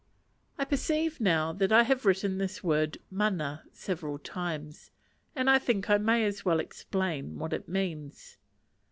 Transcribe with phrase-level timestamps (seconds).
[0.57, 4.89] I perceive now that I have written this word mana several times,
[5.35, 8.39] and think I may as well explain what it means.